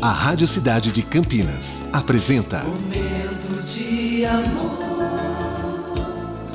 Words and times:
A 0.00 0.12
Rádio 0.12 0.46
Cidade 0.46 0.92
de 0.92 1.02
Campinas 1.02 1.88
apresenta 1.92 2.62
Momento 2.62 3.64
de 3.66 4.24
amor. 4.24 4.70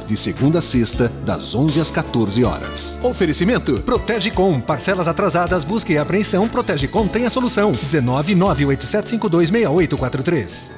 De 0.07 0.15
segunda 0.15 0.59
a 0.59 0.61
sexta, 0.61 1.11
das 1.25 1.53
11 1.53 1.81
às 1.81 1.91
14 1.91 2.45
horas. 2.45 2.97
Oferecimento: 3.03 3.81
Protege 3.81 4.31
Com. 4.31 4.61
Parcelas 4.61 5.09
atrasadas, 5.09 5.65
busca 5.65 5.91
e 5.91 5.97
apreensão. 5.97 6.47
Protege 6.47 6.87
Com 6.87 7.05
tem 7.05 7.25
a 7.25 7.29
solução. 7.29 7.73
19987526843. 7.73 10.71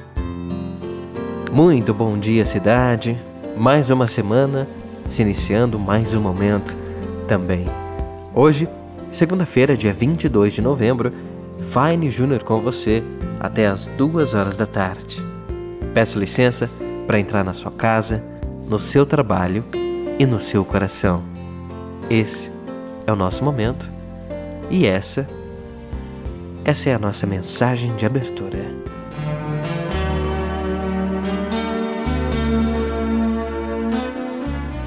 Muito 1.52 1.94
bom 1.94 2.18
dia, 2.18 2.44
cidade. 2.44 3.16
Mais 3.56 3.90
uma 3.90 4.08
semana, 4.08 4.66
se 5.06 5.22
iniciando 5.22 5.78
mais 5.78 6.16
um 6.16 6.20
momento 6.20 6.76
também. 7.28 7.64
Hoje, 8.34 8.68
segunda-feira, 9.12 9.76
dia 9.76 9.92
22 9.92 10.54
de 10.54 10.62
novembro, 10.62 11.12
Fine 11.62 12.10
Júnior 12.10 12.42
com 12.42 12.60
você 12.60 13.02
até 13.38 13.66
as 13.66 13.86
duas 13.86 14.34
horas 14.34 14.56
da 14.56 14.66
tarde. 14.66 15.22
Peço 15.94 16.18
licença 16.18 16.68
para 17.06 17.20
entrar 17.20 17.44
na 17.44 17.52
sua 17.52 17.70
casa, 17.70 18.22
no 18.68 18.78
seu 18.78 19.04
trabalho 19.04 19.64
e 20.18 20.26
no 20.26 20.38
seu 20.38 20.64
coração. 20.64 21.22
Esse 22.08 22.50
é 23.06 23.12
o 23.12 23.16
nosso 23.16 23.44
momento 23.44 23.90
e 24.68 24.86
essa, 24.86 25.28
essa 26.64 26.90
é 26.90 26.94
a 26.94 26.98
nossa 26.98 27.26
mensagem 27.26 27.94
de 27.96 28.06
abertura. 28.06 28.58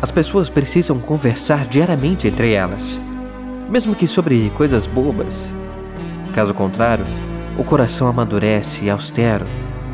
As 0.02 0.11
pessoas 0.11 0.49
precisam 0.49 0.99
conversar 0.99 1.66
diariamente 1.66 2.27
entre 2.27 2.52
elas, 2.52 2.99
mesmo 3.69 3.95
que 3.95 4.05
sobre 4.05 4.49
coisas 4.52 4.85
bobas 4.85 5.53
Caso 6.33 6.53
contrário, 6.53 7.05
o 7.57 7.63
coração 7.63 8.07
amadurece 8.07 8.89
austero 8.89 9.45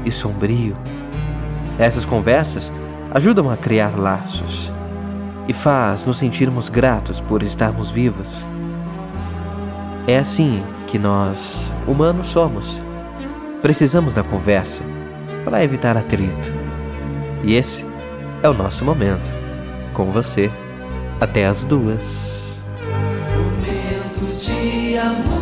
e 0.05 0.11
sombrio. 0.11 0.75
Essas 1.77 2.05
conversas 2.05 2.71
ajudam 3.11 3.49
a 3.49 3.57
criar 3.57 3.97
laços 3.97 4.71
e 5.47 5.53
faz 5.53 6.03
nos 6.03 6.17
sentirmos 6.17 6.69
gratos 6.69 7.19
por 7.19 7.43
estarmos 7.43 7.91
vivos. 7.91 8.45
É 10.07 10.17
assim 10.17 10.63
que 10.87 10.97
nós, 10.97 11.71
humanos, 11.85 12.29
somos. 12.29 12.81
Precisamos 13.61 14.13
da 14.13 14.23
conversa 14.23 14.81
para 15.43 15.63
evitar 15.63 15.97
atrito. 15.97 16.53
E 17.43 17.55
esse 17.55 17.85
é 18.41 18.49
o 18.49 18.53
nosso 18.53 18.85
momento. 18.85 19.31
Com 19.93 20.09
você, 20.09 20.49
até 21.19 21.45
as 21.45 21.63
duas. 21.63 22.61
Momento 23.35 24.37
de 24.37 24.97
amor. 24.97 25.38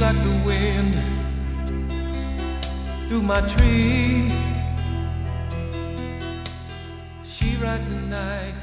Like 0.00 0.22
the 0.22 0.42
wind 0.46 0.94
through 3.06 3.20
my 3.20 3.42
tree. 3.42 4.32
She 7.22 7.54
rides 7.56 7.88
the 7.90 8.00
night 8.08 8.54